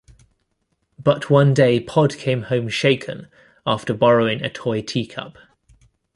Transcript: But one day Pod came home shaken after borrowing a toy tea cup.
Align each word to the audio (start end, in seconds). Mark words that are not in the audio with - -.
But 0.97 1.29
one 1.29 1.53
day 1.53 1.79
Pod 1.79 2.17
came 2.17 2.41
home 2.45 2.69
shaken 2.69 3.27
after 3.67 3.93
borrowing 3.93 4.41
a 4.43 4.49
toy 4.49 4.81
tea 4.81 5.05
cup. 5.05 5.37